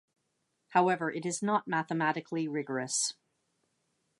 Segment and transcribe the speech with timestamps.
[0.69, 3.13] However, it is not mathematically rigorous.